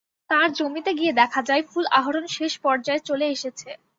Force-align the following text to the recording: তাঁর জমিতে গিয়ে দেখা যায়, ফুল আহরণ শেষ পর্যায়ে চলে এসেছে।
তাঁর 0.29 0.47
জমিতে 0.59 0.91
গিয়ে 0.99 1.13
দেখা 1.13 1.41
যায়, 1.49 1.63
ফুল 1.69 1.85
আহরণ 1.99 2.25
শেষ 2.37 2.53
পর্যায়ে 2.63 3.01
চলে 3.09 3.25
এসেছে। 3.27 3.69